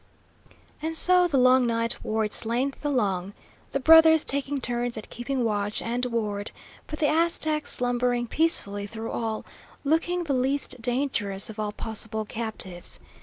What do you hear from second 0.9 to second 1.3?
so